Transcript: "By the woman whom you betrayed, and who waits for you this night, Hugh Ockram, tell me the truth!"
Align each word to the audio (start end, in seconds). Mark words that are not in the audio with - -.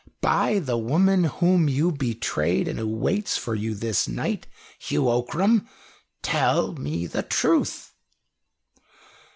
"By 0.19 0.57
the 0.57 0.79
woman 0.79 1.25
whom 1.25 1.69
you 1.69 1.91
betrayed, 1.91 2.67
and 2.67 2.79
who 2.79 2.87
waits 2.87 3.37
for 3.37 3.53
you 3.53 3.75
this 3.75 4.07
night, 4.07 4.47
Hugh 4.79 5.07
Ockram, 5.07 5.67
tell 6.23 6.73
me 6.73 7.05
the 7.05 7.21
truth!" 7.21 7.93